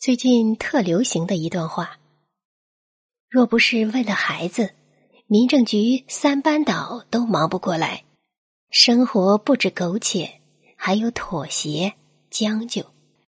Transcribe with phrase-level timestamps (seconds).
[0.00, 1.98] 最近特流行的一段话。
[3.28, 4.72] 若不是为了孩子
[5.26, 8.02] 民政局三班倒都忙不过来。
[8.70, 10.40] 生活不止苟且
[10.74, 11.92] 还有妥协
[12.30, 12.82] 将就。